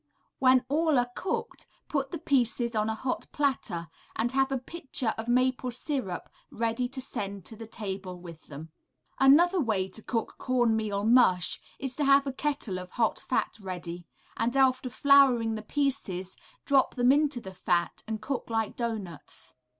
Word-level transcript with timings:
When 0.39 0.65
all 0.67 0.97
are 0.97 1.11
cooked 1.15 1.67
put 1.87 2.09
the 2.09 2.17
pieces 2.17 2.73
on 2.75 2.89
a 2.89 2.95
hot 2.95 3.27
platter, 3.31 3.87
and 4.15 4.31
have 4.31 4.51
a 4.51 4.57
pitcher 4.57 5.13
of 5.15 5.27
maple 5.27 5.69
syrup 5.69 6.27
ready 6.49 6.89
to 6.89 6.99
send 6.99 7.45
to 7.45 7.55
the 7.55 7.67
table 7.67 8.19
with 8.19 8.47
them. 8.47 8.71
Another 9.19 9.59
way 9.59 9.87
to 9.89 10.01
cook 10.01 10.39
corn 10.39 10.75
meal 10.75 11.03
mush 11.03 11.59
is 11.77 11.95
to 11.97 12.03
have 12.03 12.25
a 12.25 12.33
kettle 12.33 12.79
of 12.79 12.89
hot 12.93 13.19
fat 13.29 13.55
ready, 13.61 14.07
and 14.35 14.57
after 14.57 14.89
flouring 14.89 15.53
the 15.53 15.61
pieces 15.61 16.35
drop 16.65 16.95
them 16.95 17.11
into 17.11 17.39
the 17.39 17.53
fat 17.53 18.01
and 18.07 18.23
cook 18.23 18.49
like 18.49 18.75
doughnuts. 18.75 19.53